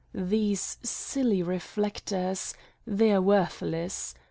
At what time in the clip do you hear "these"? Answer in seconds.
0.15-0.79